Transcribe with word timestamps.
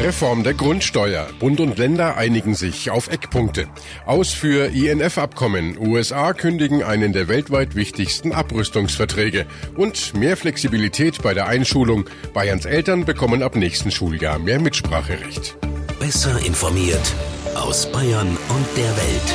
Reform 0.00 0.44
der 0.44 0.54
Grundsteuer. 0.54 1.28
Bund 1.38 1.60
und 1.60 1.76
Länder 1.76 2.16
einigen 2.16 2.54
sich 2.54 2.90
auf 2.90 3.08
Eckpunkte. 3.08 3.68
Aus 4.06 4.32
für 4.32 4.68
INF-Abkommen. 4.68 5.76
USA 5.78 6.32
kündigen 6.32 6.82
einen 6.82 7.12
der 7.12 7.28
weltweit 7.28 7.74
wichtigsten 7.74 8.32
Abrüstungsverträge. 8.32 9.46
Und 9.76 10.14
mehr 10.14 10.38
Flexibilität 10.38 11.22
bei 11.22 11.34
der 11.34 11.48
Einschulung. 11.48 12.06
Bayerns 12.32 12.64
Eltern 12.64 13.04
bekommen 13.04 13.42
ab 13.42 13.56
nächsten 13.56 13.90
Schuljahr 13.90 14.38
mehr 14.38 14.58
Mitspracherecht. 14.58 15.58
Besser 15.98 16.38
informiert 16.46 17.14
aus 17.54 17.90
Bayern 17.92 18.28
und 18.28 18.66
der 18.76 18.96
Welt. 18.96 19.34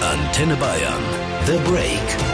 Antenne 0.00 0.56
Bayern. 0.56 1.02
The 1.44 1.58
Break. 1.70 2.27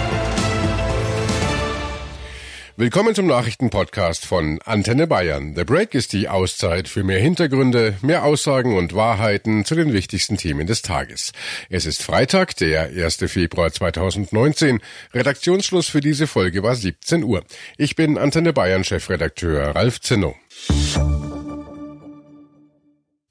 Willkommen 2.77 3.14
zum 3.14 3.29
Nachrichtenpodcast 3.29 4.27
von 4.27 4.59
Antenne 4.64 5.06
Bayern. 5.06 5.54
The 5.54 5.62
Break 5.62 5.95
ist 5.95 6.12
die 6.12 6.28
Auszeit 6.28 6.88
für 6.88 7.05
mehr 7.05 7.20
Hintergründe, 7.20 7.95
mehr 8.02 8.24
Aussagen 8.24 8.77
und 8.77 8.97
Wahrheiten 8.97 9.64
zu 9.64 9.77
den 9.77 9.92
wichtigsten 9.92 10.38
Themen 10.38 10.66
des 10.66 10.83
Tages. 10.83 11.30
Es 11.70 11.87
ist 11.87 12.02
Freitag, 12.02 12.56
der 12.56 12.87
1. 12.87 13.19
Februar 13.28 13.70
2019. 13.70 14.80
Redaktionsschluss 15.12 15.87
für 15.87 16.00
diese 16.00 16.27
Folge 16.27 16.64
war 16.64 16.74
17 16.74 17.23
Uhr. 17.23 17.45
Ich 17.77 17.95
bin 17.95 18.19
Antenne 18.19 18.52
Bayern 18.52 18.83
Chefredakteur 18.83 19.77
Ralf 19.77 20.00
Zinno. 20.00 20.34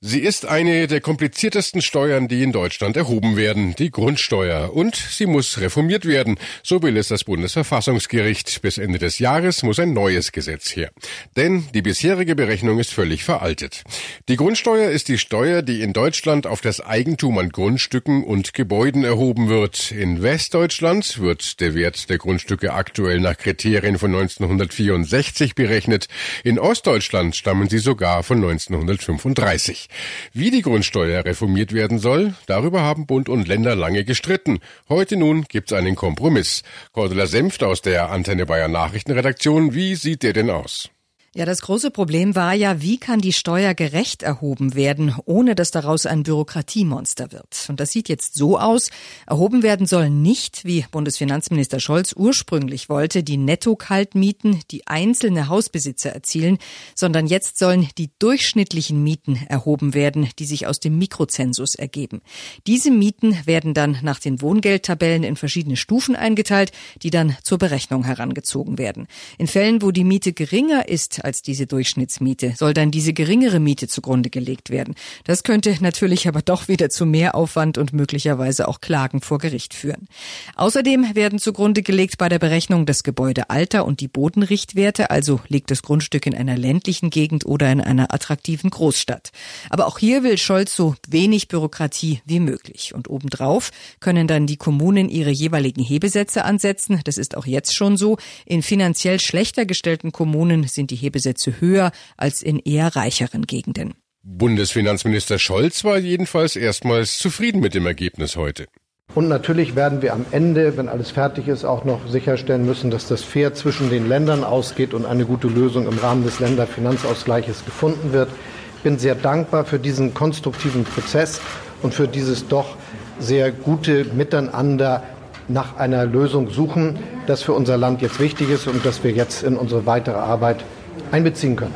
Sie 0.06 0.20
ist 0.20 0.46
eine 0.46 0.88
der 0.88 1.00
kompliziertesten 1.00 1.82
Steuern, 1.82 2.28
die 2.28 2.44
in 2.44 2.52
Deutschland 2.52 2.98
erhoben 2.98 3.38
werden, 3.38 3.74
die 3.76 3.90
Grundsteuer. 3.90 4.74
Und 4.74 4.98
sie 4.98 5.26
muss 5.26 5.62
reformiert 5.62 6.06
werden. 6.06 6.38
So 6.62 6.84
will 6.84 6.98
es 6.98 7.08
das 7.08 7.24
Bundesverfassungsgericht. 7.24 8.62
Bis 8.62 8.78
Ende 8.78 9.00
des 9.00 9.20
Jahres 9.20 9.64
muss 9.64 9.80
ein 9.80 9.94
neues 9.94 10.34
Gesetz 10.34 10.76
her. 10.76 10.92
Denn 11.38 11.70
die 11.74 11.82
bisherige 11.82 12.36
Berechnung 12.36 12.80
ist 12.80 12.92
völlig 12.92 13.24
veraltet. 13.24 13.84
Die 14.28 14.36
Grundsteuer 14.36 14.90
ist 14.90 15.08
die 15.08 15.18
Steuer, 15.18 15.62
die 15.62 15.82
in 15.82 15.94
Deutschland 15.94 16.48
auf 16.48 16.60
das 16.60 16.82
Eigentum 16.82 17.38
an 17.38 17.48
Grundstücken 17.48 18.26
und 18.26 18.54
Gebäuden 18.54 19.06
erhoben 19.06 19.48
wird. 19.48 19.94
In 19.94 20.22
Westdeutschland 20.22 21.22
wird 21.22 21.62
der 21.62 21.76
Wert 21.76 22.10
der 22.10 22.18
Grundstücke 22.18 22.74
aktuell 22.74 23.22
nach 23.22 23.38
Kriterien 23.38 23.98
von 23.98 24.14
1964 24.14 25.56
berechnet. 25.56 26.10
In 26.44 26.60
Ostdeutschland 26.60 27.38
stammen 27.38 27.70
sie 27.70 27.80
sogar 27.80 28.24
von 28.24 28.44
1935. 28.44 29.88
Wie 30.34 30.52
die 30.52 30.62
Grundsteuer 30.62 31.26
reformiert 31.26 31.74
werden 31.74 32.00
soll, 32.00 32.34
darüber 32.46 32.82
haben 32.82 33.06
Bund 33.06 33.30
und 33.30 33.48
Länder 33.48 33.76
lange 33.76 34.04
gestritten. 34.04 34.60
Heute 34.90 35.18
nun 35.18 35.46
gibt's 35.50 35.74
einen 35.74 35.96
Kompromiss. 35.96 36.64
Cordula 36.92 37.28
Senft 37.28 37.64
aus 37.64 37.82
der 37.82 38.10
Antenne 38.10 38.46
Bayern 38.46 38.72
Nachrichtenredaktion, 38.72 39.74
wie 39.74 39.96
sieht 39.96 40.24
der 40.24 40.34
denn 40.34 40.50
aus? 40.50 40.90
Ja, 41.36 41.46
das 41.46 41.62
große 41.62 41.90
Problem 41.90 42.36
war 42.36 42.54
ja, 42.54 42.80
wie 42.84 43.00
kann 43.00 43.20
die 43.20 43.34
Steuer 43.34 43.74
gerecht 43.74 44.22
erhoben 44.22 44.76
werden, 44.76 45.16
ohne 45.26 45.56
dass 45.56 45.72
daraus 45.72 46.06
ein 46.06 46.22
Bürokratiemonster 46.22 47.32
wird. 47.32 47.66
Und 47.70 47.80
das 47.80 47.92
sieht 47.92 48.08
jetzt 48.08 48.36
so 48.36 48.60
aus. 48.60 48.92
Erhoben 49.26 49.64
werden 49.64 49.88
sollen 49.88 50.22
nicht, 50.22 50.64
wie 50.64 50.86
Bundesfinanzminister 50.92 51.80
Scholz 51.80 52.14
ursprünglich 52.16 52.88
wollte, 52.88 53.24
die 53.24 53.38
Netto-Kaltmieten, 53.38 54.60
die 54.70 54.86
einzelne 54.86 55.48
Hausbesitzer 55.48 56.12
erzielen, 56.12 56.60
sondern 56.94 57.26
jetzt 57.26 57.58
sollen 57.58 57.90
die 57.98 58.12
durchschnittlichen 58.20 59.02
Mieten 59.04 59.40
erhoben 59.50 59.96
werden, 59.96 60.30
die 60.38 60.46
sich 60.46 60.68
aus 60.68 60.80
dem 60.80 61.00
Mikrozensus 61.00 61.74
ergeben. 61.74 62.22
Diese 62.68 62.92
Mieten 62.92 63.40
werden 63.46 63.74
dann 63.74 63.98
nach 64.04 64.20
den 64.20 64.40
Wohngeldtabellen 64.40 65.24
in 65.24 65.36
verschiedene 65.36 65.78
Stufen 65.78 66.16
eingeteilt, 66.16 66.72
die 67.02 67.10
dann 67.10 67.36
zur 67.42 67.58
Berechnung 67.58 68.04
herangezogen 68.04 68.78
werden. 68.78 69.08
In 69.40 69.48
Fällen, 69.48 69.82
wo 69.82 69.90
die 69.90 70.04
Miete 70.04 70.32
geringer 70.32 70.88
ist 70.88 71.23
als 71.24 71.42
diese 71.42 71.66
Durchschnittsmiete, 71.68 72.54
soll 72.58 72.74
dann 72.74 72.92
diese 72.92 73.14
geringere 73.14 73.60
Miete 73.60 73.88
zugrunde 73.88 74.30
gelegt 74.30 74.70
werden. 74.70 74.96
Das 75.24 75.44
könnte 75.44 75.76
natürlich 75.82 76.28
aber 76.28 76.42
doch 76.42 76.68
wieder 76.68 76.90
zu 76.90 77.06
mehr 77.06 77.36
Aufwand 77.36 77.78
und 77.78 77.94
möglicherweise 77.94 78.68
auch 78.68 78.82
Klagen 78.82 79.22
vor 79.22 79.38
Gericht 79.38 79.74
führen. 79.74 80.08
Außerdem 80.56 81.16
werden 81.16 81.40
zugrunde 81.40 81.82
gelegt 81.82 82.18
bei 82.18 82.30
der 82.30 82.40
Berechnung 82.40 82.86
das 82.86 83.04
Gebäudealter 83.04 83.86
und 83.86 84.02
die 84.02 84.08
Bodenrichtwerte, 84.08 85.10
also 85.10 85.40
liegt 85.48 85.72
das 85.72 85.82
Grundstück 85.82 86.26
in 86.26 86.36
einer 86.36 86.58
ländlichen 86.58 87.10
Gegend 87.10 87.46
oder 87.46 87.72
in 87.72 87.82
einer 87.82 88.14
attraktiven 88.14 88.70
Großstadt. 88.70 89.32
Aber 89.70 89.88
auch 89.88 89.98
hier 89.98 90.24
will 90.24 90.38
Scholz 90.38 90.76
so 90.76 90.96
wenig 91.08 91.48
Bürokratie 91.48 92.22
wie 92.26 92.40
möglich. 92.40 92.94
Und 92.94 93.10
obendrauf 93.10 93.72
können 94.00 94.28
dann 94.28 94.46
die 94.46 94.58
Kommunen 94.58 95.10
ihre 95.10 95.32
jeweiligen 95.32 95.84
Hebesätze 95.84 96.44
ansetzen. 96.46 97.00
Das 97.06 97.18
ist 97.18 97.38
auch 97.38 97.46
jetzt 97.46 97.76
schon 97.76 97.98
so. 97.98 98.18
In 98.46 98.62
finanziell 98.62 99.20
schlechter 99.20 99.66
gestellten 99.66 100.12
Kommunen 100.12 100.68
sind 100.68 100.92
die 100.92 100.96
Hebesätze 100.96 101.13
Besätze 101.14 101.62
höher 101.62 101.94
als 102.18 102.42
in 102.42 102.60
eher 102.60 102.94
reicheren 102.98 103.44
Gegenden. 103.44 103.94
Bundesfinanzminister 104.24 105.40
Scholz 105.40 105.86
war 105.86 105.98
jedenfalls 105.98 106.58
erstmals 106.58 107.18
zufrieden 107.18 107.62
mit 107.62 107.74
dem 107.74 107.86
Ergebnis 107.86 108.36
heute. 108.36 108.68
Und 109.16 109.28
natürlich 109.28 109.76
werden 109.76 110.02
wir 110.02 110.14
am 110.14 110.26
Ende, 110.32 110.76
wenn 110.76 110.90
alles 110.90 111.12
fertig 111.12 111.48
ist, 111.48 111.66
auch 111.66 111.86
noch 111.86 112.08
sicherstellen 112.08 112.66
müssen, 112.66 112.90
dass 112.90 113.08
das 113.08 113.22
fair 113.22 113.54
zwischen 113.54 113.90
den 113.90 114.08
Ländern 114.08 114.44
ausgeht 114.44 114.94
und 114.94 115.06
eine 115.06 115.26
gute 115.26 115.48
Lösung 115.48 115.88
im 115.88 116.00
Rahmen 116.00 116.24
des 116.24 116.40
Länderfinanzausgleiches 116.40 117.64
gefunden 117.64 118.12
wird. 118.12 118.30
Ich 118.78 118.84
bin 118.84 118.98
sehr 118.98 119.16
dankbar 119.16 119.66
für 119.66 119.78
diesen 119.78 120.14
konstruktiven 120.14 120.84
Prozess 120.84 121.42
und 121.84 121.94
für 121.94 122.08
dieses 122.08 122.48
doch 122.48 122.76
sehr 123.20 123.52
gute 123.52 124.06
Miteinander 124.06 125.04
nach 125.48 125.76
einer 125.78 126.06
Lösung 126.06 126.50
suchen, 126.50 126.98
das 127.28 127.44
für 127.44 127.54
unser 127.54 127.78
Land 127.78 128.02
jetzt 128.02 128.20
wichtig 128.20 128.50
ist 128.50 128.68
und 128.68 128.86
das 128.86 129.04
wir 129.04 129.12
jetzt 129.12 129.44
in 129.44 129.58
unsere 129.58 129.86
weitere 129.86 130.18
Arbeit 130.18 130.64
einbeziehen 131.12 131.56
können. 131.56 131.76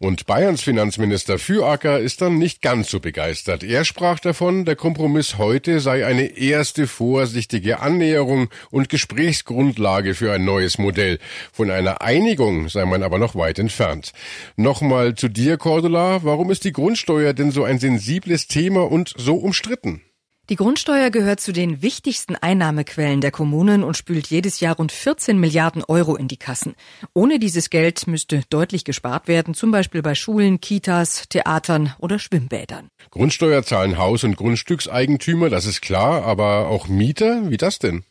Und 0.00 0.26
Bayerns 0.26 0.62
Finanzminister 0.62 1.40
Füracker 1.40 1.98
ist 1.98 2.20
dann 2.20 2.38
nicht 2.38 2.62
ganz 2.62 2.88
so 2.88 3.00
begeistert. 3.00 3.64
Er 3.64 3.84
sprach 3.84 4.20
davon, 4.20 4.64
der 4.64 4.76
Kompromiss 4.76 5.38
heute 5.38 5.80
sei 5.80 6.06
eine 6.06 6.38
erste 6.38 6.86
vorsichtige 6.86 7.80
Annäherung 7.80 8.48
und 8.70 8.90
Gesprächsgrundlage 8.90 10.14
für 10.14 10.32
ein 10.32 10.44
neues 10.44 10.78
Modell. 10.78 11.18
Von 11.52 11.72
einer 11.72 12.00
Einigung 12.00 12.68
sei 12.68 12.84
man 12.84 13.02
aber 13.02 13.18
noch 13.18 13.34
weit 13.34 13.58
entfernt. 13.58 14.12
Nochmal 14.54 15.16
zu 15.16 15.28
dir, 15.28 15.56
Cordula. 15.56 16.20
Warum 16.22 16.52
ist 16.52 16.62
die 16.62 16.72
Grundsteuer 16.72 17.32
denn 17.32 17.50
so 17.50 17.64
ein 17.64 17.80
sensibles 17.80 18.46
Thema 18.46 18.88
und 18.88 19.12
so 19.16 19.34
umstritten? 19.34 20.02
Die 20.50 20.56
Grundsteuer 20.56 21.10
gehört 21.10 21.40
zu 21.40 21.52
den 21.52 21.82
wichtigsten 21.82 22.34
Einnahmequellen 22.34 23.20
der 23.20 23.30
Kommunen 23.30 23.84
und 23.84 23.98
spült 23.98 24.28
jedes 24.28 24.60
Jahr 24.60 24.76
rund 24.76 24.92
14 24.92 25.38
Milliarden 25.38 25.84
Euro 25.84 26.16
in 26.16 26.26
die 26.26 26.38
Kassen. 26.38 26.74
Ohne 27.12 27.38
dieses 27.38 27.68
Geld 27.68 28.06
müsste 28.06 28.40
deutlich 28.48 28.84
gespart 28.84 29.28
werden, 29.28 29.52
zum 29.52 29.70
Beispiel 29.72 30.00
bei 30.00 30.14
Schulen, 30.14 30.58
Kitas, 30.58 31.28
Theatern 31.28 31.92
oder 31.98 32.18
Schwimmbädern. 32.18 32.88
Grundsteuer 33.10 33.62
zahlen 33.62 33.98
Haus- 33.98 34.24
und 34.24 34.38
Grundstückseigentümer, 34.38 35.50
das 35.50 35.66
ist 35.66 35.82
klar, 35.82 36.24
aber 36.24 36.68
auch 36.68 36.88
Mieter? 36.88 37.50
Wie 37.50 37.58
das 37.58 37.78
denn? 37.78 38.04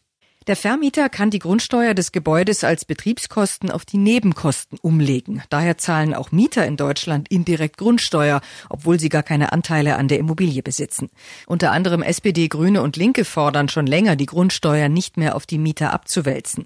Der 0.47 0.55
Vermieter 0.55 1.09
kann 1.09 1.29
die 1.29 1.39
Grundsteuer 1.39 1.93
des 1.93 2.13
Gebäudes 2.13 2.63
als 2.63 2.85
Betriebskosten 2.85 3.69
auf 3.69 3.83
die 3.83 3.97
Nebenkosten 3.97 4.79
umlegen. 4.81 5.43
Daher 5.49 5.77
zahlen 5.77 6.13
auch 6.13 6.31
Mieter 6.31 6.65
in 6.65 6.77
Deutschland 6.77 7.27
indirekt 7.27 7.77
Grundsteuer, 7.77 8.39
obwohl 8.69 8.97
sie 8.97 9.09
gar 9.09 9.23
keine 9.23 9.51
Anteile 9.51 9.97
an 9.97 10.07
der 10.07 10.19
Immobilie 10.19 10.63
besitzen. 10.63 11.09
Unter 11.47 11.73
anderem 11.73 12.01
SPD, 12.01 12.47
Grüne 12.47 12.81
und 12.81 12.95
Linke 12.95 13.25
fordern 13.25 13.67
schon 13.67 13.87
länger, 13.87 14.15
die 14.15 14.25
Grundsteuer 14.25 14.87
nicht 14.87 15.17
mehr 15.17 15.35
auf 15.35 15.45
die 15.45 15.57
Mieter 15.57 15.91
abzuwälzen. 15.91 16.65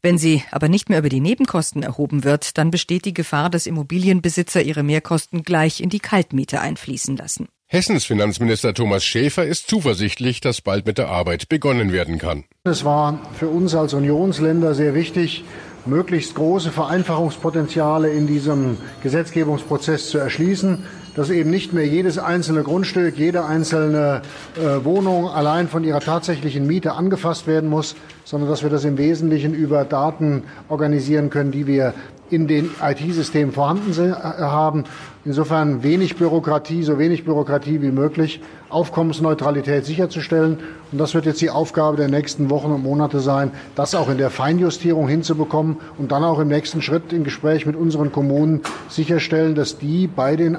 Wenn 0.00 0.16
sie 0.16 0.42
aber 0.50 0.70
nicht 0.70 0.88
mehr 0.88 1.00
über 1.00 1.10
die 1.10 1.20
Nebenkosten 1.20 1.82
erhoben 1.82 2.24
wird, 2.24 2.56
dann 2.56 2.70
besteht 2.70 3.04
die 3.04 3.14
Gefahr, 3.14 3.50
dass 3.50 3.66
Immobilienbesitzer 3.66 4.62
ihre 4.62 4.82
Mehrkosten 4.82 5.42
gleich 5.42 5.82
in 5.82 5.90
die 5.90 6.00
Kaltmiete 6.00 6.62
einfließen 6.62 7.18
lassen. 7.18 7.48
Hessens 7.70 8.06
Finanzminister 8.06 8.72
Thomas 8.72 9.04
Schäfer 9.04 9.44
ist 9.44 9.68
zuversichtlich, 9.68 10.40
dass 10.40 10.62
bald 10.62 10.86
mit 10.86 10.96
der 10.96 11.10
Arbeit 11.10 11.50
begonnen 11.50 11.92
werden 11.92 12.16
kann. 12.16 12.44
Es 12.64 12.82
war 12.82 13.20
für 13.38 13.48
uns 13.48 13.74
als 13.74 13.92
Unionsländer 13.92 14.74
sehr 14.74 14.94
wichtig, 14.94 15.44
möglichst 15.84 16.34
große 16.34 16.72
Vereinfachungspotenziale 16.72 18.08
in 18.08 18.26
diesem 18.26 18.78
Gesetzgebungsprozess 19.02 20.08
zu 20.08 20.16
erschließen, 20.16 20.84
dass 21.14 21.28
eben 21.28 21.50
nicht 21.50 21.74
mehr 21.74 21.86
jedes 21.86 22.16
einzelne 22.16 22.62
Grundstück, 22.62 23.18
jede 23.18 23.44
einzelne 23.44 24.22
äh, 24.56 24.82
Wohnung 24.82 25.28
allein 25.28 25.68
von 25.68 25.84
ihrer 25.84 26.00
tatsächlichen 26.00 26.66
Miete 26.66 26.92
angefasst 26.92 27.46
werden 27.46 27.68
muss, 27.68 27.96
sondern 28.24 28.48
dass 28.48 28.62
wir 28.62 28.70
das 28.70 28.84
im 28.84 28.96
Wesentlichen 28.96 29.52
über 29.52 29.84
Daten 29.84 30.44
organisieren 30.70 31.28
können, 31.28 31.52
die 31.52 31.66
wir 31.66 31.92
in 32.30 32.46
den 32.46 32.70
IT-Systemen 32.82 33.52
vorhanden 33.52 33.92
äh, 33.98 34.12
haben. 34.12 34.84
Insofern 35.24 35.82
wenig 35.82 36.16
Bürokratie, 36.16 36.82
so 36.82 36.98
wenig 36.98 37.24
Bürokratie 37.24 37.82
wie 37.82 37.90
möglich, 37.90 38.40
Aufkommensneutralität 38.70 39.84
sicherzustellen. 39.84 40.58
Und 40.90 40.98
das 40.98 41.14
wird 41.14 41.26
jetzt 41.26 41.40
die 41.40 41.50
Aufgabe 41.50 41.96
der 41.96 42.08
nächsten 42.08 42.50
Wochen 42.50 42.72
und 42.72 42.82
Monate 42.82 43.20
sein, 43.20 43.50
das 43.74 43.94
auch 43.94 44.08
in 44.08 44.18
der 44.18 44.30
Feinjustierung 44.30 45.08
hinzubekommen 45.08 45.78
und 45.98 46.12
dann 46.12 46.24
auch 46.24 46.38
im 46.38 46.48
nächsten 46.48 46.82
Schritt 46.82 47.12
im 47.12 47.24
Gespräch 47.24 47.66
mit 47.66 47.76
unseren 47.76 48.12
Kommunen 48.12 48.62
sicherstellen, 48.88 49.54
dass 49.54 49.78
die 49.78 50.06
bei 50.06 50.36
den 50.36 50.56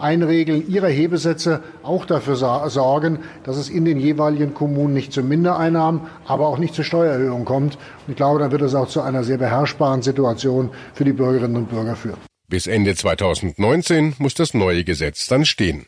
Einregeln 0.00 0.68
ihrer 0.68 0.88
Hebesätze 0.88 1.62
auch 1.82 2.04
dafür 2.04 2.36
sorgen, 2.36 3.20
dass 3.44 3.56
es 3.56 3.68
in 3.68 3.84
den 3.84 3.98
jeweiligen 3.98 4.54
Kommunen 4.54 4.94
nicht 4.94 5.12
zu 5.12 5.22
Mindereinnahmen, 5.22 6.02
aber 6.26 6.48
auch 6.48 6.58
nicht 6.58 6.74
zu 6.74 6.82
Steuererhöhungen 6.82 7.44
kommt. 7.44 7.76
Und 8.06 8.12
ich 8.12 8.16
glaube, 8.16 8.38
dann 8.38 8.50
wird 8.50 8.62
es 8.62 8.74
auch 8.74 8.88
zu 8.88 9.00
einer 9.00 9.24
sehr 9.24 9.38
beherrschbaren 9.38 10.02
Situation 10.02 10.70
für 10.94 11.04
die 11.04 11.12
Bürgerinnen 11.12 11.56
und 11.56 11.70
Bürger 11.70 11.96
führen. 11.96 12.18
Bis 12.48 12.66
Ende 12.66 12.94
2019 12.96 14.14
muss 14.18 14.34
das 14.34 14.54
neue 14.54 14.82
Gesetz 14.82 15.28
dann 15.28 15.44
stehen. 15.44 15.86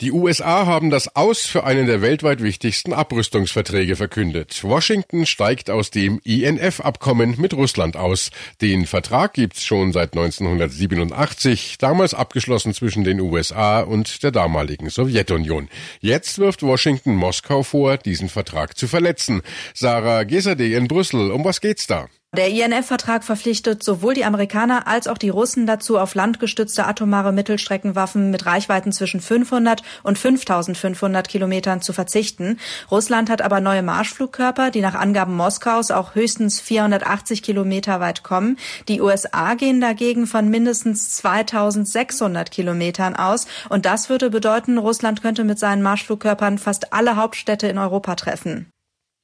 Die 0.00 0.12
USA 0.12 0.64
haben 0.64 0.88
das 0.88 1.14
Aus 1.14 1.44
für 1.44 1.64
einen 1.64 1.86
der 1.86 2.00
weltweit 2.00 2.42
wichtigsten 2.42 2.94
Abrüstungsverträge 2.94 3.96
verkündet. 3.96 4.64
Washington 4.64 5.26
steigt 5.26 5.68
aus 5.68 5.90
dem 5.90 6.22
INF-Abkommen 6.24 7.34
mit 7.36 7.52
Russland 7.52 7.98
aus. 7.98 8.30
Den 8.62 8.86
Vertrag 8.86 9.34
gibt's 9.34 9.62
schon 9.62 9.92
seit 9.92 10.14
1987, 10.14 11.76
damals 11.76 12.14
abgeschlossen 12.14 12.72
zwischen 12.72 13.04
den 13.04 13.20
USA 13.20 13.80
und 13.80 14.22
der 14.22 14.30
damaligen 14.30 14.88
Sowjetunion. 14.88 15.68
Jetzt 16.00 16.38
wirft 16.38 16.62
Washington 16.62 17.14
Moskau 17.14 17.62
vor, 17.62 17.98
diesen 17.98 18.30
Vertrag 18.30 18.78
zu 18.78 18.88
verletzen. 18.88 19.42
Sarah 19.74 20.24
Gesade 20.24 20.74
in 20.74 20.88
Brüssel, 20.88 21.30
um 21.30 21.44
was 21.44 21.60
geht's 21.60 21.86
da? 21.86 22.08
Der 22.36 22.48
INF-Vertrag 22.48 23.24
verpflichtet 23.24 23.82
sowohl 23.82 24.14
die 24.14 24.24
Amerikaner 24.24 24.86
als 24.86 25.08
auch 25.08 25.18
die 25.18 25.30
Russen 25.30 25.66
dazu, 25.66 25.98
auf 25.98 26.14
landgestützte 26.14 26.86
atomare 26.86 27.32
Mittelstreckenwaffen 27.32 28.30
mit 28.30 28.46
Reichweiten 28.46 28.92
zwischen 28.92 29.20
500 29.20 29.82
und 30.04 30.16
5500 30.16 31.28
Kilometern 31.28 31.82
zu 31.82 31.92
verzichten. 31.92 32.60
Russland 32.88 33.30
hat 33.30 33.42
aber 33.42 33.60
neue 33.60 33.82
Marschflugkörper, 33.82 34.70
die 34.70 34.80
nach 34.80 34.94
Angaben 34.94 35.34
Moskaus 35.34 35.90
auch 35.90 36.14
höchstens 36.14 36.60
480 36.60 37.42
Kilometer 37.42 37.98
weit 37.98 38.22
kommen. 38.22 38.58
Die 38.86 39.00
USA 39.00 39.54
gehen 39.54 39.80
dagegen 39.80 40.28
von 40.28 40.48
mindestens 40.48 41.16
2600 41.16 42.52
Kilometern 42.52 43.16
aus. 43.16 43.46
Und 43.70 43.86
das 43.86 44.08
würde 44.08 44.30
bedeuten, 44.30 44.78
Russland 44.78 45.20
könnte 45.20 45.42
mit 45.42 45.58
seinen 45.58 45.82
Marschflugkörpern 45.82 46.58
fast 46.58 46.92
alle 46.92 47.16
Hauptstädte 47.16 47.66
in 47.66 47.76
Europa 47.76 48.14
treffen. 48.14 48.70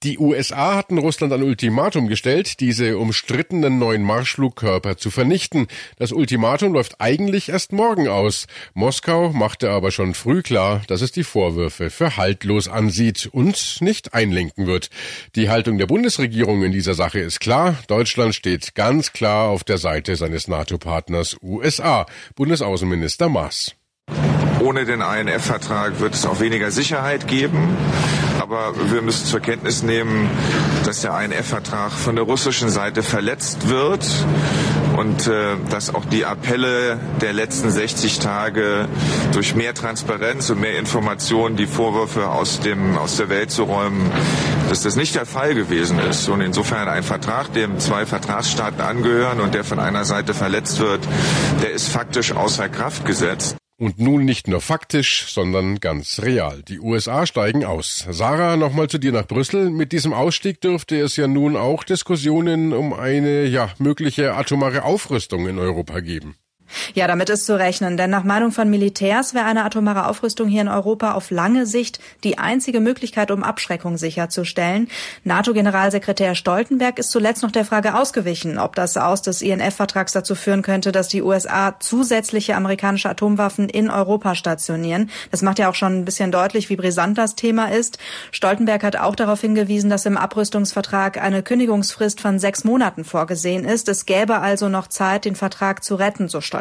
Die 0.03 0.19
USA 0.19 0.77
hatten 0.77 0.99
Russland 0.99 1.33
ein 1.33 1.43
Ultimatum 1.43 2.07
gestellt, 2.07 2.61
diese 2.61 2.99
umstrittenen 2.99 3.79
neuen 3.79 4.03
Marschflugkörper 4.03 4.99
zu 4.99 5.11
vernichten. 5.11 5.69
Das 5.97 6.13
Ultimatum 6.13 6.75
läuft 6.75 7.01
eigentlich 7.01 7.49
erst 7.49 7.73
morgen 7.73 8.07
aus. 8.07 8.47
Moskau 8.75 9.31
machte 9.31 9.71
aber 9.71 9.91
schon 9.91 10.13
früh 10.13 10.43
klar, 10.43 10.83
dass 10.87 11.01
es 11.01 11.13
die 11.13 11.25
Vorwürfe 11.25 11.89
für 11.89 12.19
haltlos 12.19 12.69
ansieht 12.69 13.31
und 13.33 13.79
nicht 13.81 14.13
einlenken 14.13 14.67
wird. 14.67 14.91
Die 15.35 15.49
Haltung 15.49 15.79
der 15.79 15.87
Bundesregierung 15.87 16.63
in 16.63 16.73
dieser 16.73 16.95
Sache 16.95 17.21
ist 17.21 17.41
klar. 17.41 17.79
Deutschland 17.89 18.35
steht 18.35 18.75
ganz 18.75 19.15
klar 19.15 19.49
auf 19.49 19.65
der 19.65 19.79
Seite 19.79 20.17
seines 20.17 20.47
NATO-Partners 20.47 21.39
USA. 21.43 22.05
Bundesaußenminister 22.35 23.31
Maas. 23.31 23.75
Ohne 24.67 24.85
den 24.85 25.01
INF-Vertrag 25.01 26.01
wird 26.01 26.15
es 26.15 26.27
auch 26.27 26.41
weniger 26.41 26.73
Sicherheit 26.73 27.29
geben. 27.29 27.77
Aber 28.41 28.73
wir 28.91 29.01
müssen 29.01 29.25
zur 29.25 29.39
Kenntnis 29.39 29.85
nehmen, 29.85 30.29
dass 30.85 31.03
der 31.03 31.17
INF-Vertrag 31.21 31.93
von 31.93 32.17
der 32.17 32.25
russischen 32.25 32.69
Seite 32.69 33.05
verletzt 33.05 33.69
wird 33.69 34.05
und 34.97 35.29
äh, 35.29 35.55
dass 35.71 35.95
auch 35.95 36.05
die 36.05 36.25
Appelle 36.25 36.99
der 37.21 37.33
letzten 37.33 37.71
60 37.71 38.19
Tage 38.19 38.89
durch 39.33 39.55
mehr 39.55 39.73
Transparenz 39.73 40.51
und 40.51 40.61
mehr 40.61 40.81
Informationen 40.81 41.55
die 41.55 41.69
Vorwürfe 41.69 42.29
aus, 42.29 42.59
dem, 42.59 42.99
aus 42.99 43.19
der 43.19 43.29
Welt 43.29 43.53
zu 43.53 43.63
räumen, 43.63 44.11
dass 44.69 44.83
das 44.83 44.97
nicht 44.97 45.15
der 45.15 45.27
Fall 45.27 45.55
gewesen 45.55 46.01
ist. 46.01 46.29
Und 46.29 46.41
insofern 46.41 46.89
ein 46.89 47.05
Vertrag, 47.05 47.53
dem 47.53 47.79
zwei 47.79 48.05
Vertragsstaaten 48.05 48.81
angehören 48.81 49.39
und 49.39 49.55
der 49.55 49.63
von 49.63 49.79
einer 49.79 50.05
Seite 50.05 50.35
verletzt 50.35 50.81
wird, 50.81 51.07
der 51.63 51.71
ist 51.71 51.89
faktisch 51.89 52.33
außer 52.33 52.69
Kraft 52.69 53.05
gesetzt. 53.05 53.57
Und 53.79 53.99
nun 53.99 54.25
nicht 54.25 54.49
nur 54.49 54.63
faktisch, 54.63 55.27
sondern 55.29 55.81
ganz 55.81 56.23
real. 56.23 56.63
Die 56.63 56.81
USA 56.81 57.27
steigen 57.27 57.67
aus. 57.67 58.07
Sarah, 58.09 58.57
nochmal 58.57 58.89
zu 58.89 58.97
dir 58.97 59.13
nach 59.13 59.27
Brüssel. 59.27 59.69
Mit 59.69 59.93
diesem 59.93 60.15
Ausstieg 60.15 60.63
dürfte 60.63 60.99
es 60.99 61.17
ja 61.17 61.27
nun 61.27 61.57
auch 61.57 61.85
Diskussionen 61.85 62.73
um 62.73 62.95
eine, 62.95 63.45
ja, 63.45 63.75
mögliche 63.79 64.33
atomare 64.33 64.85
Aufrüstung 64.85 65.47
in 65.47 65.59
Europa 65.59 66.01
geben. 66.01 66.37
Ja, 66.95 67.07
damit 67.07 67.31
ist 67.31 67.47
zu 67.47 67.59
rechnen, 67.59 67.97
denn 67.97 68.11
nach 68.11 68.25
Meinung 68.25 68.53
von 68.53 68.69
Militärs 68.69 69.35
wäre 69.35 69.45
eine 69.45 69.65
atomare 69.65 70.07
Aufrüstung 70.09 70.49
hier 70.49 70.63
in 70.63 70.69
Europa 70.69 71.13
auf 71.13 71.31
lange 71.31 71.67
Sicht 71.67 72.01
die 72.25 72.39
einzige 72.39 72.81
Möglichkeit, 72.81 73.31
um 73.31 73.43
Abschreckung 73.43 73.97
sicherzustellen. 73.97 74.89
NATO-Generalsekretär 75.25 76.35
Stoltenberg 76.35 76.99
ist 76.99 77.11
zuletzt 77.11 77.43
noch 77.43 77.51
der 77.51 77.65
Frage 77.65 77.95
ausgewichen, 77.95 78.59
ob 78.59 78.75
das 78.75 78.97
Aus 78.97 79.23
des 79.23 79.43
INF-Vertrags 79.43 80.13
dazu 80.13 80.35
führen 80.35 80.63
könnte, 80.63 80.93
dass 80.93 81.09
die 81.09 81.23
USA 81.23 81.79
zusätzliche 81.79 82.57
amerikanische 82.57 83.11
Atomwaffen 83.11 83.69
in 83.69 83.91
Europa 83.91 84.35
stationieren. 84.35 85.11
Das 85.31 85.43
macht 85.43 85.59
ja 85.59 85.71
auch 85.71 85.75
schon 85.75 85.99
ein 85.99 86.05
bisschen 86.05 86.33
deutlich, 86.33 86.69
wie 86.71 86.77
brisant 86.77 87.17
das 87.19 87.35
Thema 87.35 87.71
ist. 87.73 87.99
Stoltenberg 88.33 88.83
hat 88.83 88.97
auch 88.97 89.15
darauf 89.15 89.41
hingewiesen, 89.41 89.91
dass 89.91 90.07
im 90.07 90.17
Abrüstungsvertrag 90.17 91.23
eine 91.23 91.43
Kündigungsfrist 91.43 92.21
von 92.21 92.39
sechs 92.39 92.65
Monaten 92.65 93.05
vorgesehen 93.05 93.65
ist. 93.65 93.89
Es 93.89 94.07
gäbe 94.07 94.41
also 94.41 94.69
noch 94.69 94.89
Zeit, 94.89 95.25
den 95.25 95.37
Vertrag 95.37 95.85
zu 95.85 95.95
retten, 95.95 96.29
so 96.29 96.41
Stoltenberg. 96.41 96.56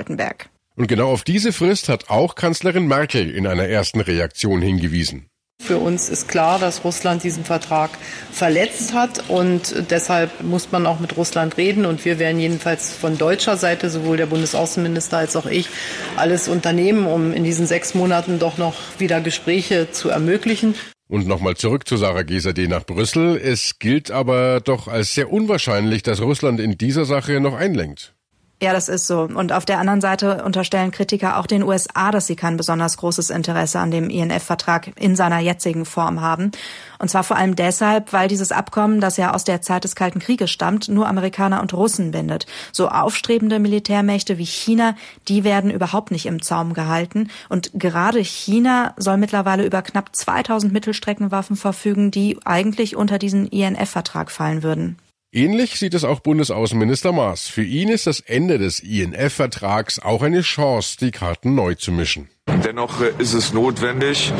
Und 0.76 0.88
genau 0.88 1.10
auf 1.10 1.24
diese 1.24 1.54
Frist 1.54 1.88
hat 1.88 2.10
auch 2.10 2.36
Kanzlerin 2.36 2.88
Merkel 2.88 3.30
in 3.30 3.48
einer 3.48 3.68
ersten 3.68 4.02
Reaktion 4.02 4.62
hingewiesen. 4.62 5.28
Für 5.62 5.78
uns 5.78 6.10
ist 6.10 6.28
klar, 6.28 6.60
dass 6.60 6.84
Russland 6.84 7.24
diesen 7.24 7.46
Vertrag 7.46 7.92
verletzt 8.32 8.94
hat 8.94 9.30
und 9.30 9.90
deshalb 9.90 10.44
muss 10.44 10.72
man 10.72 10.86
auch 10.86 11.00
mit 11.00 11.16
Russland 11.16 11.58
reden 11.58 11.86
und 11.86 12.04
wir 12.04 12.20
werden 12.20 12.40
jedenfalls 12.40 12.94
von 12.94 13.18
deutscher 13.18 13.56
Seite, 13.56 13.90
sowohl 13.90 14.18
der 14.18 14.26
Bundesaußenminister 14.26 15.18
als 15.18 15.36
auch 15.36 15.46
ich, 15.46 15.70
alles 16.18 16.50
unternehmen, 16.50 17.08
um 17.08 17.34
in 17.34 17.46
diesen 17.46 17.66
sechs 17.68 17.96
Monaten 17.96 18.38
doch 18.38 18.58
noch 18.58 18.76
wieder 19.00 19.22
Gespräche 19.22 19.90
zu 19.92 20.10
ermöglichen. 20.10 20.76
Und 21.08 21.28
nochmal 21.28 21.56
zurück 21.56 21.88
zu 21.88 21.98
Sarah 21.98 22.24
Gesade 22.24 22.68
nach 22.68 22.86
Brüssel. 22.86 23.38
Es 23.38 23.80
gilt 23.80 24.12
aber 24.12 24.60
doch 24.60 24.88
als 24.88 25.14
sehr 25.14 25.32
unwahrscheinlich, 25.32 26.04
dass 26.04 26.20
Russland 26.20 26.60
in 26.60 26.78
dieser 26.78 27.06
Sache 27.06 27.40
noch 27.40 27.54
einlenkt. 27.54 28.15
Ja, 28.62 28.72
das 28.72 28.88
ist 28.88 29.06
so. 29.06 29.24
Und 29.24 29.52
auf 29.52 29.66
der 29.66 29.80
anderen 29.80 30.00
Seite 30.00 30.42
unterstellen 30.46 30.92
Kritiker 30.92 31.38
auch 31.38 31.46
den 31.46 31.62
USA, 31.62 32.12
dass 32.12 32.26
sie 32.26 32.38
kein 32.38 32.56
besonders 32.56 32.96
großes 32.96 33.30
Interesse 33.30 33.80
an 33.80 33.92
dem 33.92 34.10
INF-Vertrag 34.10 34.94
in 34.98 35.18
seiner 35.18 35.40
jetzigen 35.40 35.84
Form 35.84 36.22
haben. 36.22 36.52
Und 36.98 37.10
zwar 37.10 37.26
vor 37.26 37.36
allem 37.36 37.58
deshalb, 37.58 38.14
weil 38.14 38.30
dieses 38.30 38.54
Abkommen, 38.54 39.02
das 39.02 39.18
ja 39.18 39.34
aus 39.34 39.44
der 39.44 39.62
Zeit 39.62 39.84
des 39.84 39.94
Kalten 39.94 40.20
Krieges 40.20 40.52
stammt, 40.52 40.88
nur 40.88 41.06
Amerikaner 41.06 41.62
und 41.62 41.74
Russen 41.74 42.12
bindet. 42.12 42.46
So 42.72 42.88
aufstrebende 42.88 43.60
Militärmächte 43.60 44.38
wie 44.38 44.46
China, 44.46 44.96
die 45.28 45.44
werden 45.44 45.70
überhaupt 45.70 46.12
nicht 46.12 46.26
im 46.26 46.42
Zaum 46.42 46.74
gehalten. 46.74 47.30
Und 47.50 47.72
gerade 47.74 48.20
China 48.20 48.94
soll 48.96 49.18
mittlerweile 49.18 49.66
über 49.66 49.82
knapp 49.82 50.16
2000 50.16 50.72
Mittelstreckenwaffen 50.72 51.58
verfügen, 51.58 52.10
die 52.10 52.40
eigentlich 52.46 52.96
unter 52.96 53.20
diesen 53.20 53.48
INF-Vertrag 53.48 54.32
fallen 54.32 54.64
würden. 54.64 54.98
Ähnlich 55.36 55.78
sieht 55.78 55.94
es 55.94 56.06
auch 56.06 56.22
Bundesaußenminister 56.22 57.12
Maas. 57.12 57.50
Für 57.50 57.62
ihn 57.62 57.90
ist 57.90 58.08
das 58.08 58.22
Ende 58.22 58.58
des 58.58 58.80
INF-Vertrags 58.80 60.00
auch 60.00 60.22
eine 60.22 60.40
Chance, 60.40 60.96
die 60.98 61.12
Karten 61.12 61.56
neu 61.56 61.76
zu 61.76 61.92
mischen. 61.92 62.30
Dennoch 62.66 63.02
äh, 63.02 63.12
ist 63.18 63.34
es 63.34 63.54
notwendig, 63.54 64.32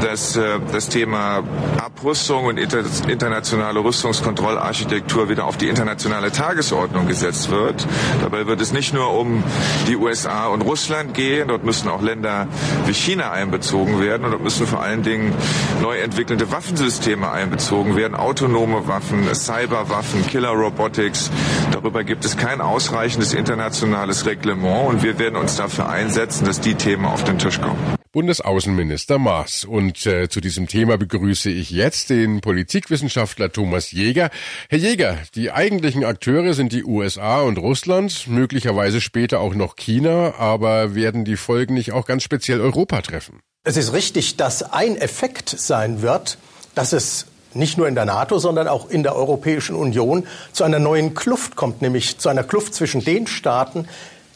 dass 0.00 0.36
äh, 0.36 0.60
das 0.72 0.88
Thema 0.88 1.42
Abrüstung 1.76 2.46
und 2.46 2.56
internationale 2.56 3.80
Rüstungskontrollarchitektur 3.80 5.28
wieder 5.28 5.44
auf 5.44 5.56
die 5.56 5.68
internationale 5.68 6.30
Tagesordnung 6.30 7.08
gesetzt 7.08 7.50
wird. 7.50 7.84
Dabei 8.22 8.46
wird 8.46 8.60
es 8.60 8.72
nicht 8.72 8.94
nur 8.94 9.12
um 9.12 9.42
die 9.88 9.96
USA 9.96 10.46
und 10.46 10.62
Russland 10.62 11.14
gehen, 11.14 11.48
dort 11.48 11.64
müssen 11.64 11.88
auch 11.88 12.00
Länder 12.00 12.46
wie 12.86 12.94
China 12.94 13.32
einbezogen 13.32 14.00
werden 14.00 14.24
und 14.24 14.30
dort 14.30 14.44
müssen 14.44 14.68
vor 14.68 14.80
allen 14.80 15.02
Dingen 15.02 15.34
neu 15.82 15.98
entwickelte 15.98 16.52
Waffensysteme 16.52 17.28
einbezogen 17.28 17.96
werden, 17.96 18.14
autonome 18.14 18.86
Waffen, 18.86 19.34
Cyberwaffen, 19.34 20.24
Killer 20.28 20.50
Robotics. 20.50 21.32
Darüber 21.72 22.04
gibt 22.04 22.24
es 22.24 22.36
kein 22.36 22.60
ausreichendes 22.60 23.34
internationales 23.34 24.26
Reglement 24.26 24.88
und 24.88 25.02
wir 25.02 25.18
werden 25.18 25.34
uns 25.34 25.56
dafür 25.56 25.88
einsetzen, 25.88 26.44
dass 26.44 26.60
die 26.60 26.74
Themen 26.74 27.04
auf 27.04 27.24
den 27.24 27.38
Tisch 27.38 27.47
Kommen. 27.56 27.96
Bundesaußenminister 28.12 29.18
Maas. 29.18 29.64
Und 29.64 30.06
äh, 30.06 30.28
zu 30.28 30.40
diesem 30.40 30.66
Thema 30.66 30.98
begrüße 30.98 31.50
ich 31.50 31.70
jetzt 31.70 32.10
den 32.10 32.40
Politikwissenschaftler 32.40 33.52
Thomas 33.52 33.92
Jäger. 33.92 34.30
Herr 34.68 34.78
Jäger, 34.78 35.18
die 35.34 35.50
eigentlichen 35.50 36.04
Akteure 36.04 36.54
sind 36.54 36.72
die 36.72 36.84
USA 36.84 37.42
und 37.42 37.58
Russland, 37.58 38.26
möglicherweise 38.26 39.00
später 39.00 39.40
auch 39.40 39.54
noch 39.54 39.76
China, 39.76 40.34
aber 40.38 40.94
werden 40.94 41.24
die 41.24 41.36
Folgen 41.36 41.74
nicht 41.74 41.92
auch 41.92 42.06
ganz 42.06 42.22
speziell 42.22 42.60
Europa 42.60 43.02
treffen? 43.02 43.40
Es 43.64 43.76
ist 43.76 43.92
richtig, 43.92 44.36
dass 44.36 44.62
ein 44.62 44.96
Effekt 44.96 45.50
sein 45.50 46.02
wird, 46.02 46.38
dass 46.74 46.92
es 46.92 47.26
nicht 47.54 47.78
nur 47.78 47.88
in 47.88 47.94
der 47.94 48.04
NATO, 48.04 48.38
sondern 48.38 48.68
auch 48.68 48.88
in 48.88 49.02
der 49.02 49.16
Europäischen 49.16 49.74
Union 49.74 50.26
zu 50.52 50.64
einer 50.64 50.78
neuen 50.78 51.14
Kluft 51.14 51.56
kommt, 51.56 51.82
nämlich 51.82 52.18
zu 52.18 52.28
einer 52.28 52.44
Kluft 52.44 52.74
zwischen 52.74 53.04
den 53.04 53.26
Staaten, 53.26 53.88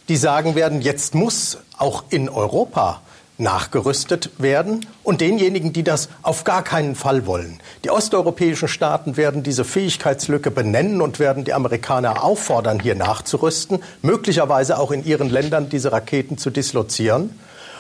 die 0.09 0.17
sagen 0.17 0.55
werden, 0.55 0.83
jetzt 0.83 1.15
muss 1.15 1.59
auch 1.79 2.05
in 2.11 2.29
Europa 2.29 3.01
nachgerüstet 3.39 4.31
werden 4.39 4.87
und 5.03 5.21
denjenigen, 5.21 5.73
die 5.73 5.83
das 5.83 6.09
auf 6.23 6.45
gar 6.45 6.63
keinen 6.63 6.95
Fall 6.95 7.27
wollen. 7.27 7.61
Die 7.85 7.91
osteuropäischen 7.91 8.69
Staaten 8.69 9.17
werden 9.17 9.43
diese 9.43 9.65
Fähigkeitslücke 9.65 10.51
benennen 10.51 11.01
und 11.01 11.19
werden 11.19 11.45
die 11.45 11.53
Amerikaner 11.53 12.23
auffordern, 12.23 12.79
hier 12.81 12.95
nachzurüsten, 12.95 13.83
möglicherweise 14.03 14.79
auch 14.79 14.91
in 14.91 15.05
ihren 15.05 15.29
Ländern 15.29 15.69
diese 15.69 15.93
Raketen 15.93 16.39
zu 16.39 16.51
dislozieren. 16.51 17.39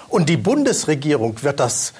Und 0.08 0.28
die 0.28 0.36
Bundesregierung 0.36 1.42
wird 1.42 1.60
das 1.60 1.92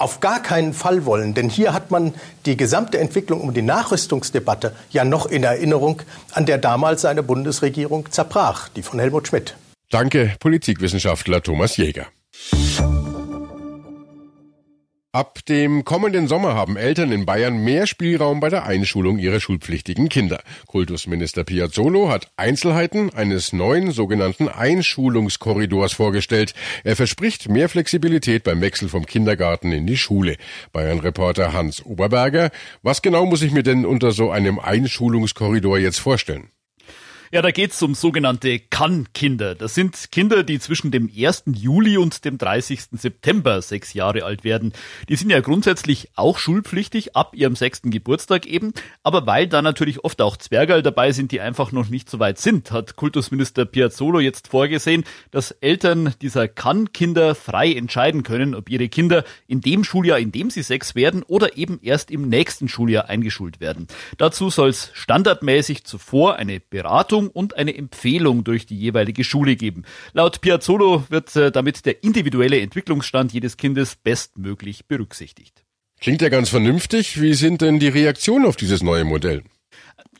auf 0.00 0.20
gar 0.20 0.42
keinen 0.42 0.72
Fall 0.72 1.04
wollen. 1.04 1.34
Denn 1.34 1.48
hier 1.48 1.72
hat 1.72 1.90
man 1.90 2.14
die 2.46 2.56
gesamte 2.56 2.98
Entwicklung 2.98 3.40
um 3.40 3.54
die 3.54 3.62
Nachrüstungsdebatte 3.62 4.74
ja 4.90 5.04
noch 5.04 5.26
in 5.26 5.44
Erinnerung, 5.44 6.02
an 6.32 6.46
der 6.46 6.58
damals 6.58 7.02
seine 7.02 7.22
Bundesregierung 7.22 8.10
zerbrach, 8.10 8.68
die 8.68 8.82
von 8.82 8.98
Helmut 8.98 9.28
Schmidt. 9.28 9.54
Danke, 9.90 10.34
Politikwissenschaftler 10.38 11.42
Thomas 11.42 11.76
Jäger. 11.76 12.06
Ab 15.12 15.44
dem 15.46 15.84
kommenden 15.84 16.28
Sommer 16.28 16.54
haben 16.54 16.76
Eltern 16.76 17.10
in 17.10 17.26
Bayern 17.26 17.64
mehr 17.64 17.88
Spielraum 17.88 18.38
bei 18.38 18.48
der 18.48 18.66
Einschulung 18.66 19.18
ihrer 19.18 19.40
schulpflichtigen 19.40 20.08
Kinder. 20.08 20.40
Kultusminister 20.68 21.42
Piazzolo 21.42 22.08
hat 22.08 22.30
Einzelheiten 22.36 23.12
eines 23.12 23.52
neuen 23.52 23.90
sogenannten 23.90 24.48
Einschulungskorridors 24.48 25.94
vorgestellt. 25.94 26.54
Er 26.84 26.94
verspricht 26.94 27.48
mehr 27.48 27.68
Flexibilität 27.68 28.44
beim 28.44 28.60
Wechsel 28.60 28.88
vom 28.88 29.04
Kindergarten 29.04 29.72
in 29.72 29.84
die 29.84 29.96
Schule. 29.96 30.36
Bayern-Reporter 30.72 31.52
Hans 31.52 31.84
Oberberger. 31.84 32.52
Was 32.84 33.02
genau 33.02 33.26
muss 33.26 33.42
ich 33.42 33.50
mir 33.50 33.64
denn 33.64 33.84
unter 33.84 34.12
so 34.12 34.30
einem 34.30 34.60
Einschulungskorridor 34.60 35.78
jetzt 35.78 35.98
vorstellen? 35.98 36.52
Ja, 37.32 37.42
da 37.42 37.52
geht's 37.52 37.80
um 37.80 37.94
sogenannte 37.94 38.58
Kann-Kinder. 38.58 39.54
Das 39.54 39.76
sind 39.76 40.10
Kinder, 40.10 40.42
die 40.42 40.58
zwischen 40.58 40.90
dem 40.90 41.08
1. 41.16 41.44
Juli 41.46 41.96
und 41.96 42.24
dem 42.24 42.38
30. 42.38 42.86
September 42.94 43.62
sechs 43.62 43.94
Jahre 43.94 44.24
alt 44.24 44.42
werden. 44.42 44.72
Die 45.08 45.14
sind 45.14 45.30
ja 45.30 45.38
grundsätzlich 45.38 46.08
auch 46.16 46.38
schulpflichtig, 46.38 47.14
ab 47.14 47.36
ihrem 47.36 47.54
sechsten 47.54 47.92
Geburtstag 47.92 48.46
eben. 48.46 48.72
Aber 49.04 49.28
weil 49.28 49.46
da 49.46 49.62
natürlich 49.62 50.02
oft 50.02 50.20
auch 50.22 50.38
Zwergerl 50.38 50.82
dabei 50.82 51.12
sind, 51.12 51.30
die 51.30 51.40
einfach 51.40 51.70
noch 51.70 51.88
nicht 51.88 52.10
so 52.10 52.18
weit 52.18 52.38
sind, 52.38 52.72
hat 52.72 52.96
Kultusminister 52.96 53.64
Piazzolo 53.64 54.18
jetzt 54.18 54.48
vorgesehen, 54.48 55.04
dass 55.30 55.52
Eltern 55.52 56.12
dieser 56.20 56.48
Kann-Kinder 56.48 57.36
frei 57.36 57.72
entscheiden 57.72 58.24
können, 58.24 58.56
ob 58.56 58.68
ihre 58.68 58.88
Kinder 58.88 59.22
in 59.46 59.60
dem 59.60 59.84
Schuljahr, 59.84 60.18
in 60.18 60.32
dem 60.32 60.50
sie 60.50 60.62
sechs 60.62 60.96
werden, 60.96 61.22
oder 61.22 61.56
eben 61.56 61.78
erst 61.80 62.10
im 62.10 62.28
nächsten 62.28 62.66
Schuljahr 62.66 63.08
eingeschult 63.08 63.60
werden. 63.60 63.86
Dazu 64.18 64.50
soll 64.50 64.70
es 64.70 64.90
standardmäßig 64.94 65.84
zuvor 65.84 66.34
eine 66.34 66.58
Beratung 66.58 67.19
Empfehlung 67.20 67.30
und 67.30 67.56
eine 67.56 67.76
Empfehlung 67.76 68.44
durch 68.44 68.66
die 68.66 68.78
jeweilige 68.78 69.24
Schule 69.24 69.56
geben. 69.56 69.84
Laut 70.12 70.40
Piazzolo 70.40 71.04
wird 71.10 71.36
äh, 71.36 71.52
damit 71.52 71.84
der 71.84 72.02
individuelle 72.02 72.60
Entwicklungsstand 72.60 73.32
jedes 73.32 73.56
Kindes 73.56 73.96
bestmöglich 73.96 74.86
berücksichtigt. 74.86 75.64
Klingt 76.00 76.22
ja 76.22 76.30
ganz 76.30 76.48
vernünftig. 76.48 77.20
Wie 77.20 77.34
sind 77.34 77.60
denn 77.60 77.78
die 77.78 77.88
Reaktionen 77.88 78.46
auf 78.46 78.56
dieses 78.56 78.82
neue 78.82 79.04
Modell? 79.04 79.42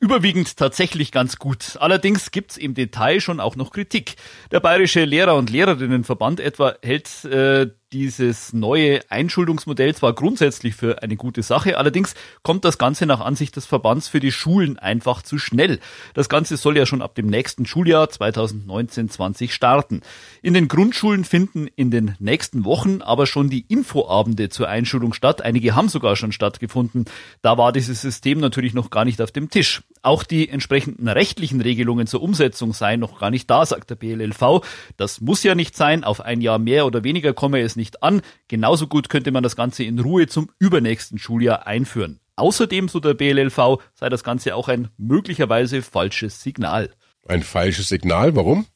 Überwiegend 0.00 0.56
tatsächlich 0.56 1.10
ganz 1.10 1.36
gut. 1.36 1.76
Allerdings 1.78 2.30
gibt's 2.30 2.56
im 2.56 2.74
Detail 2.74 3.20
schon 3.20 3.40
auch 3.40 3.56
noch 3.56 3.70
Kritik. 3.70 4.16
Der 4.50 4.60
Bayerische 4.60 5.04
Lehrer- 5.04 5.36
und 5.36 5.50
Lehrerinnenverband 5.50 6.40
etwa 6.40 6.74
hält 6.82 7.24
äh, 7.24 7.68
dieses 7.92 8.52
neue 8.52 9.00
Einschuldungsmodell 9.10 9.94
zwar 9.94 10.12
grundsätzlich 10.12 10.74
für 10.74 11.02
eine 11.02 11.16
gute 11.16 11.42
Sache, 11.42 11.76
allerdings 11.76 12.14
kommt 12.42 12.64
das 12.64 12.78
Ganze 12.78 13.06
nach 13.06 13.20
Ansicht 13.20 13.56
des 13.56 13.66
Verbands 13.66 14.08
für 14.08 14.20
die 14.20 14.30
Schulen 14.30 14.78
einfach 14.78 15.22
zu 15.22 15.38
schnell. 15.38 15.80
Das 16.14 16.28
Ganze 16.28 16.56
soll 16.56 16.76
ja 16.76 16.86
schon 16.86 17.02
ab 17.02 17.14
dem 17.14 17.26
nächsten 17.26 17.66
Schuljahr 17.66 18.06
2019-20 18.06 19.50
starten. 19.50 20.02
In 20.42 20.54
den 20.54 20.68
Grundschulen 20.68 21.24
finden 21.24 21.66
in 21.66 21.90
den 21.90 22.14
nächsten 22.20 22.64
Wochen 22.64 23.02
aber 23.02 23.26
schon 23.26 23.50
die 23.50 23.64
Infoabende 23.68 24.48
zur 24.48 24.68
Einschulung 24.68 25.12
statt. 25.12 25.42
Einige 25.42 25.74
haben 25.74 25.88
sogar 25.88 26.14
schon 26.16 26.32
stattgefunden. 26.32 27.06
Da 27.42 27.58
war 27.58 27.72
dieses 27.72 28.00
System 28.00 28.38
natürlich 28.38 28.74
noch 28.74 28.90
gar 28.90 29.04
nicht 29.04 29.20
auf 29.20 29.32
dem 29.32 29.50
Tisch. 29.50 29.82
Auch 30.02 30.22
die 30.22 30.48
entsprechenden 30.48 31.08
rechtlichen 31.08 31.60
Regelungen 31.60 32.06
zur 32.06 32.22
Umsetzung 32.22 32.72
seien 32.72 33.00
noch 33.00 33.20
gar 33.20 33.30
nicht 33.30 33.50
da, 33.50 33.66
sagt 33.66 33.90
der 33.90 33.96
BLLV. 33.96 34.62
Das 34.96 35.20
muss 35.20 35.42
ja 35.42 35.54
nicht 35.54 35.76
sein. 35.76 36.04
Auf 36.04 36.22
ein 36.22 36.40
Jahr 36.40 36.58
mehr 36.58 36.86
oder 36.86 37.04
weniger 37.04 37.34
komme 37.34 37.60
es 37.60 37.76
nicht 37.76 38.02
an. 38.02 38.22
Genauso 38.48 38.86
gut 38.86 39.10
könnte 39.10 39.30
man 39.30 39.42
das 39.42 39.56
Ganze 39.56 39.84
in 39.84 39.98
Ruhe 39.98 40.26
zum 40.26 40.50
übernächsten 40.58 41.18
Schuljahr 41.18 41.66
einführen. 41.66 42.18
Außerdem, 42.36 42.88
so 42.88 43.00
der 43.00 43.12
BLLV, 43.12 43.78
sei 43.92 44.08
das 44.08 44.24
Ganze 44.24 44.54
auch 44.54 44.68
ein 44.68 44.88
möglicherweise 44.96 45.82
falsches 45.82 46.42
Signal. 46.42 46.90
Ein 47.28 47.42
falsches 47.42 47.88
Signal? 47.88 48.34
Warum? 48.34 48.66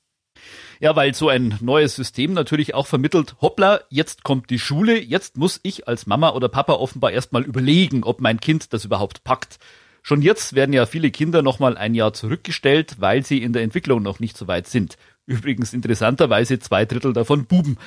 Ja, 0.81 0.95
weil 0.97 1.15
so 1.15 1.31
ein 1.31 1.57
neues 1.63 1.97
System 1.97 2.35
natürlich 2.35 2.75
auch 2.75 2.87
vermittelt, 2.87 3.37
hoppla, 3.41 3.81
jetzt 3.89 4.23
kommt 4.23 4.51
die 4.51 4.59
Schule, 4.59 5.01
jetzt 5.01 5.39
muss 5.39 5.61
ich 5.63 5.89
als 5.89 6.07
Mama 6.07 6.33
oder 6.33 6.51
Papa 6.51 6.75
offenbar 6.75 7.13
erstmal 7.13 7.45
überlegen, 7.45 8.05
ob 8.05 8.21
mein 8.21 8.39
Kind 8.39 8.75
das 8.75 8.85
überhaupt 8.85 9.25
packt. 9.25 9.59
Schon 10.07 10.21
jetzt 10.21 10.55
werden 10.55 10.75
ja 10.75 10.85
viele 10.85 11.11
Kinder 11.11 11.41
nochmal 11.41 11.79
ein 11.79 11.95
Jahr 11.95 12.13
zurückgestellt, 12.13 12.97
weil 12.99 13.25
sie 13.25 13.43
in 13.43 13.55
der 13.55 13.63
Entwicklung 13.63 14.03
noch 14.03 14.21
nicht 14.21 14.37
so 14.37 14.47
weit 14.47 14.67
sind. 14.67 14.99
Übrigens 15.25 15.73
interessanterweise 15.73 16.59
zwei 16.59 16.85
Drittel 16.85 17.15
davon 17.15 17.47
Buben. 17.47 17.79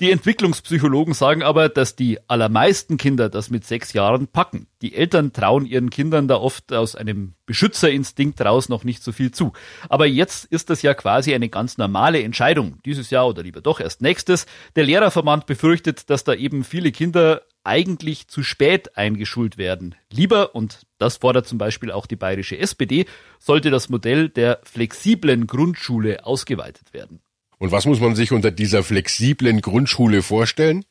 Die 0.00 0.10
Entwicklungspsychologen 0.10 1.14
sagen 1.14 1.44
aber, 1.44 1.68
dass 1.68 1.94
die 1.94 2.18
allermeisten 2.28 2.96
Kinder 2.96 3.28
das 3.28 3.50
mit 3.50 3.64
sechs 3.64 3.92
Jahren 3.92 4.26
packen. 4.26 4.66
Die 4.82 4.96
Eltern 4.96 5.32
trauen 5.32 5.64
ihren 5.64 5.90
Kindern 5.90 6.26
da 6.26 6.38
oft 6.38 6.72
aus 6.72 6.96
einem 6.96 7.34
Beschützerinstinkt 7.46 8.40
raus 8.40 8.68
noch 8.68 8.82
nicht 8.82 9.04
so 9.04 9.12
viel 9.12 9.30
zu. 9.30 9.52
Aber 9.88 10.06
jetzt 10.06 10.46
ist 10.46 10.70
das 10.70 10.82
ja 10.82 10.94
quasi 10.94 11.32
eine 11.32 11.48
ganz 11.48 11.78
normale 11.78 12.20
Entscheidung. 12.20 12.78
Dieses 12.84 13.10
Jahr 13.10 13.28
oder 13.28 13.44
lieber 13.44 13.60
doch 13.60 13.78
erst 13.78 14.02
nächstes. 14.02 14.46
Der 14.74 14.82
Lehrerverband 14.82 15.46
befürchtet, 15.46 16.10
dass 16.10 16.24
da 16.24 16.34
eben 16.34 16.64
viele 16.64 16.90
Kinder 16.90 17.42
eigentlich 17.64 18.28
zu 18.28 18.42
spät 18.42 18.96
eingeschult 18.96 19.58
werden. 19.58 19.94
Lieber, 20.10 20.54
und 20.54 20.86
das 20.98 21.18
fordert 21.18 21.46
zum 21.46 21.58
Beispiel 21.58 21.90
auch 21.90 22.06
die 22.06 22.16
bayerische 22.16 22.58
SPD, 22.58 23.06
sollte 23.38 23.70
das 23.70 23.88
Modell 23.88 24.28
der 24.28 24.60
flexiblen 24.62 25.46
Grundschule 25.46 26.24
ausgeweitet 26.24 26.92
werden. 26.92 27.20
Und 27.58 27.72
was 27.72 27.84
muss 27.86 28.00
man 28.00 28.14
sich 28.14 28.32
unter 28.32 28.50
dieser 28.50 28.82
flexiblen 28.82 29.60
Grundschule 29.60 30.22
vorstellen? 30.22 30.84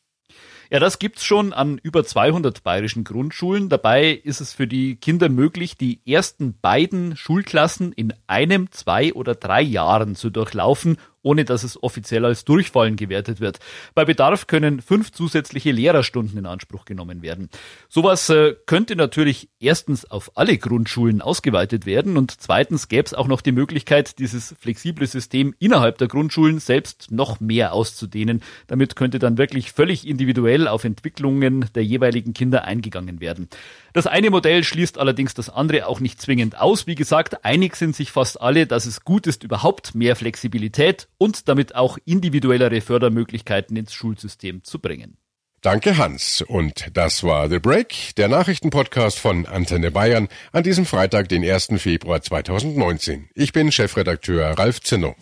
Ja, 0.71 0.79
das 0.79 0.99
gibt's 0.99 1.25
schon 1.25 1.51
an 1.51 1.79
über 1.81 2.05
200 2.05 2.61
bayerischen 2.61 3.03
Grundschulen. 3.03 3.69
Dabei 3.69 4.11
ist 4.11 4.39
es 4.39 4.53
für 4.53 4.67
die 4.67 4.97
Kinder 4.97 5.27
möglich, 5.27 5.77
die 5.77 5.99
ersten 6.05 6.59
beiden 6.59 7.17
Schulklassen 7.17 7.91
in 7.91 8.13
einem, 8.27 8.71
zwei 8.71 9.11
oder 9.13 9.33
drei 9.33 9.63
Jahren 9.63 10.13
zu 10.15 10.29
durchlaufen 10.29 10.97
ohne 11.21 11.45
dass 11.45 11.63
es 11.63 11.81
offiziell 11.81 12.25
als 12.25 12.45
Durchfallen 12.45 12.95
gewertet 12.95 13.39
wird. 13.39 13.59
Bei 13.93 14.05
Bedarf 14.05 14.47
können 14.47 14.81
fünf 14.81 15.11
zusätzliche 15.11 15.71
Lehrerstunden 15.71 16.37
in 16.37 16.45
Anspruch 16.45 16.85
genommen 16.85 17.21
werden. 17.21 17.49
Sowas 17.89 18.29
äh, 18.29 18.55
könnte 18.65 18.95
natürlich 18.95 19.49
erstens 19.59 20.09
auf 20.09 20.31
alle 20.35 20.57
Grundschulen 20.57 21.21
ausgeweitet 21.21 21.85
werden 21.85 22.17
und 22.17 22.31
zweitens 22.39 22.87
gäbe 22.87 23.05
es 23.05 23.13
auch 23.13 23.27
noch 23.27 23.41
die 23.41 23.51
Möglichkeit, 23.51 24.19
dieses 24.19 24.55
flexible 24.59 25.07
System 25.07 25.53
innerhalb 25.59 25.97
der 25.97 26.07
Grundschulen 26.07 26.59
selbst 26.59 27.11
noch 27.11 27.39
mehr 27.39 27.73
auszudehnen. 27.73 28.41
Damit 28.67 28.95
könnte 28.95 29.19
dann 29.19 29.37
wirklich 29.37 29.71
völlig 29.71 30.07
individuell 30.07 30.67
auf 30.67 30.83
Entwicklungen 30.83 31.65
der 31.75 31.83
jeweiligen 31.83 32.33
Kinder 32.33 32.63
eingegangen 32.63 33.19
werden. 33.19 33.49
Das 33.93 34.07
eine 34.07 34.29
Modell 34.29 34.63
schließt 34.63 34.97
allerdings 34.97 35.33
das 35.33 35.49
andere 35.49 35.87
auch 35.87 35.99
nicht 35.99 36.21
zwingend 36.21 36.59
aus. 36.59 36.87
Wie 36.87 36.95
gesagt, 36.95 37.43
einig 37.43 37.75
sind 37.75 37.95
sich 37.95 38.11
fast 38.11 38.39
alle, 38.39 38.67
dass 38.67 38.85
es 38.85 39.03
gut 39.03 39.27
ist, 39.27 39.43
überhaupt 39.43 39.95
mehr 39.95 40.15
Flexibilität 40.15 41.07
und 41.19 41.47
damit 41.47 41.75
auch 41.75 41.99
individuellere 42.05 42.81
Fördermöglichkeiten 42.81 43.77
ins 43.77 43.93
Schulsystem 43.93 44.63
zu 44.63 44.79
bringen. 44.79 45.17
Danke, 45.61 45.97
Hans. 45.97 46.41
Und 46.41 46.87
das 46.93 47.23
war 47.23 47.49
The 47.49 47.59
Break, 47.59 48.15
der 48.15 48.29
Nachrichtenpodcast 48.29 49.19
von 49.19 49.45
Antenne 49.45 49.91
Bayern 49.91 50.29
an 50.53 50.63
diesem 50.63 50.85
Freitag, 50.85 51.27
den 51.27 51.43
1. 51.43 51.69
Februar 51.77 52.21
2019. 52.21 53.29
Ich 53.35 53.51
bin 53.51 53.71
Chefredakteur 53.71 54.57
Ralf 54.57 54.81
Zinno. 54.81 55.15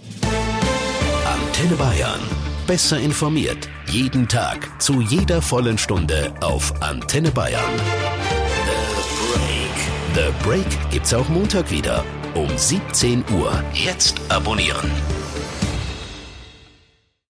Antenne 1.26 1.76
Bayern. 1.76 2.22
Besser 2.68 3.00
informiert. 3.00 3.68
Jeden 3.88 4.28
Tag. 4.28 4.80
Zu 4.80 5.02
jeder 5.02 5.42
vollen 5.42 5.80
Stunde 5.80 6.36
auf 6.42 6.84
Antenne 6.84 7.32
Bayern. 7.32 7.64
The 10.14 10.24
Break. 10.24 10.34
The 10.34 10.48
Break 10.48 10.92
gibt's 10.92 11.14
auch 11.16 11.30
Montag 11.30 11.72
wieder. 11.72 12.06
Um 12.36 12.56
17 12.56 13.24
Uhr. 13.32 13.64
Jetzt 13.74 14.22
abonnieren. 14.30 14.92